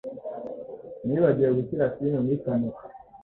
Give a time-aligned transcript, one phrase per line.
[1.09, 2.77] Nibagiwe gushyira firime muri kamera.